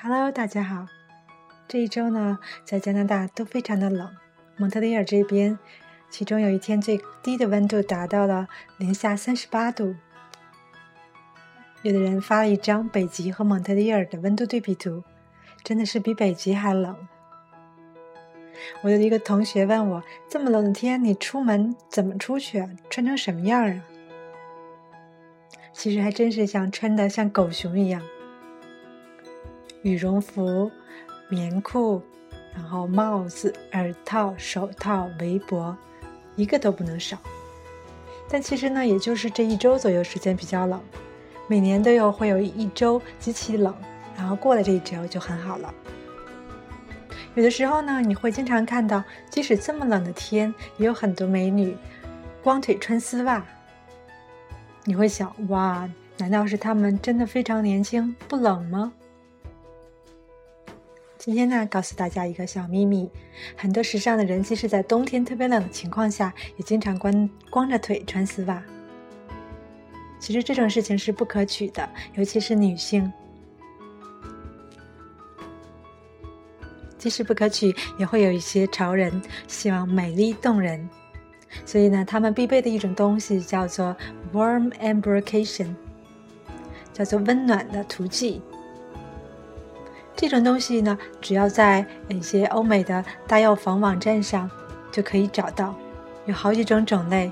[0.00, 0.86] Hello，大家好。
[1.66, 4.08] 这一周呢，在加拿大都非常的冷。
[4.56, 5.58] 蒙特利尔这边，
[6.08, 8.46] 其中有一天最低的温度达到了
[8.76, 9.96] 零下三十八度。
[11.82, 15.02] 有的人发了一张北极和蒙特利尔的温度对比图，
[15.64, 16.96] 真的是比北极还冷。
[18.82, 22.64] 我的一个同学问我：“这么冷的天，你出门怎么出去？
[22.88, 23.82] 穿成什么样啊？”
[25.74, 28.00] 其实还真是像穿的像狗熊一样，
[29.82, 30.70] 羽绒服、
[31.28, 32.02] 棉裤，
[32.54, 35.76] 然后帽子、耳套、手套、围脖，
[36.36, 37.16] 一个都不能少。
[38.28, 40.80] 但其实呢，也就是这一周左右时间比较冷，
[41.46, 43.74] 每年都有会有一周极其冷，
[44.16, 45.72] 然后过了这一周就很好了。
[47.34, 51.76] 有的时候呢，你会经常看到，即使这么冷的天，也有很多美女
[52.42, 53.44] 光腿穿丝袜。
[54.84, 58.92] 你会想，哇，难道是她们真的非常年轻，不冷吗？
[61.28, 63.06] 今天呢，告诉大家一个小秘密：
[63.54, 68.62] 很多时尚的人，即使在冬天特别冷的情况下，也经常光光着腿穿丝袜。
[70.18, 73.12] 其实这种事情是不可取的，尤其是女性。
[76.96, 80.88] 即使不可取，也会有一些潮人希望美丽动人，
[81.66, 83.94] 所以呢，他们必备的一种东西叫做
[84.32, 85.74] warm embrocation，
[86.94, 88.40] 叫做温暖的涂剂。
[90.20, 94.50] 这种东西呢，只要在一些欧美的大药房网站上
[94.90, 95.72] 就可以找到，
[96.26, 97.30] 有好几种种类，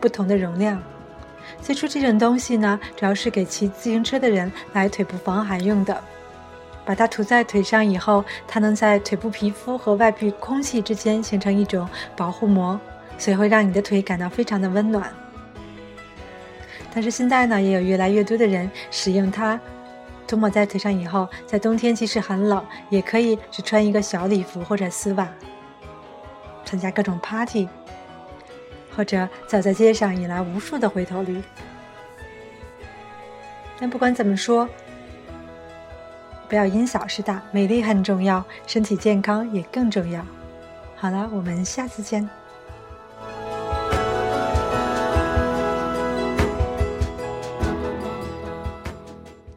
[0.00, 0.80] 不同的容量。
[1.60, 6.00] 最初这种东西呢，主要是给骑自行车的人来腿部防寒用的。
[6.84, 12.78] 把它涂在腿上以后，它能在腿部皮肤和外部空气之间形成一种保护膜，
[13.18, 15.12] 所以会让你的腿感到非常的温暖。
[16.94, 19.58] 但是现在呢，也有越来越多的人使用它
[20.26, 25.28] 涂抹在腿上以后，在冬天即使很冷，也可以只穿一个小礼服或者丝袜，
[26.64, 27.68] 参加各种 party，
[28.96, 31.42] 或者走在街上引来无数的回头率。
[33.78, 34.68] 但不管怎么说。
[36.46, 40.24] 不要因小失大，美丽很重要，身体健康也更重要。
[40.94, 42.28] 好了，我们下次见。